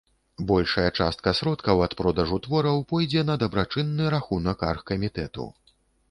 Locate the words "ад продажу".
1.87-2.39